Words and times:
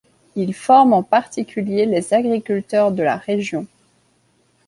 Il 0.35 0.55
forme 0.55 0.93
en 0.93 1.03
particulier 1.03 1.85
les 1.85 2.11
agriculteurs 2.11 2.91
de 2.91 3.03
la 3.03 3.17
région. 3.17 3.67